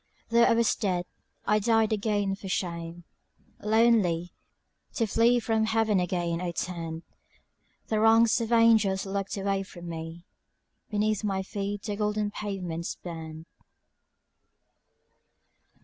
Though 0.29 0.45
I 0.45 0.53
was 0.53 0.73
dead, 0.75 1.05
I 1.45 1.59
died 1.59 1.93
again 1.93 2.33
for 2.33 2.47
shame; 2.49 3.03
Lonely, 3.59 4.33
to 4.95 5.05
flee 5.05 5.39
from 5.39 5.65
heaven 5.65 5.99
again 5.99 6.41
I 6.41 6.53
turned; 6.53 7.03
The 7.85 7.99
ranks 7.99 8.41
of 8.41 8.51
angels 8.51 9.05
looked 9.05 9.37
away 9.37 9.61
from 9.61 9.87
me 9.89 10.25
(Beneath 10.89 11.23
my 11.23 11.43
feet 11.43 11.83
the 11.83 11.95
golden 11.95 12.31
pavements 12.31 12.95
burned). 12.95 13.45